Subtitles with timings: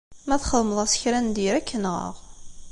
[0.27, 2.15] Ma txedmeḍ-as kra n diri, ad k-nɣeɣ.